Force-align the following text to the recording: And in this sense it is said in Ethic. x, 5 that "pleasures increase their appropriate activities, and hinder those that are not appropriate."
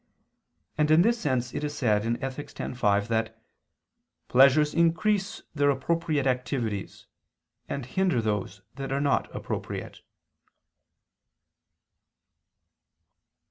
And 0.79 0.89
in 0.89 1.03
this 1.03 1.19
sense 1.19 1.53
it 1.53 1.63
is 1.63 1.77
said 1.77 2.05
in 2.05 2.23
Ethic. 2.23 2.59
x, 2.59 2.79
5 2.79 3.07
that 3.09 3.39
"pleasures 4.29 4.73
increase 4.73 5.43
their 5.53 5.69
appropriate 5.69 6.25
activities, 6.25 7.05
and 7.69 7.85
hinder 7.85 8.19
those 8.19 8.63
that 8.77 8.91
are 8.91 8.99
not 8.99 9.29
appropriate." 9.31 10.01